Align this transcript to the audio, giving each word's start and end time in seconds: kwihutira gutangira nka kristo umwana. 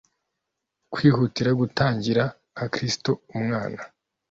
kwihutira 0.93 1.49
gutangira 1.61 2.23
nka 2.51 2.65
kristo 2.73 3.11
umwana. 3.37 3.81